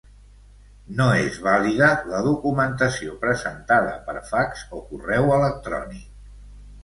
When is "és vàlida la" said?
1.25-2.21